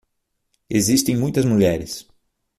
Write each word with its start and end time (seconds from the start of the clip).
Existem 0.67 1.15
muitas 1.15 1.45
mulheres 1.45 2.07